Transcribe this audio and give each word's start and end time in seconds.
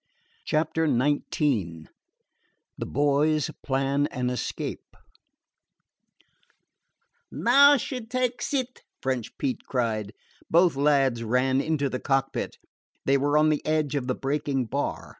CHAPTER 0.45 0.87
XIX 0.87 1.85
THE 2.75 2.87
BOYS 2.87 3.51
PLAN 3.61 4.07
AN 4.07 4.31
ESCAPE 4.31 4.95
"Now 7.31 7.77
she 7.77 8.03
takes 8.07 8.51
it!" 8.51 8.81
French 9.03 9.37
Pete 9.37 9.61
cried. 9.67 10.13
Both 10.49 10.75
lads 10.75 11.21
ran 11.23 11.61
into 11.61 11.87
the 11.87 11.99
cockpit. 11.99 12.57
They 13.05 13.17
were 13.19 13.37
on 13.37 13.49
the 13.49 13.63
edge 13.63 13.93
of 13.93 14.07
the 14.07 14.15
breaking 14.15 14.65
bar. 14.65 15.09